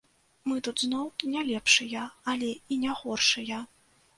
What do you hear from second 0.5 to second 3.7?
Мы тут зноў не лепшыя, але і не горшыя.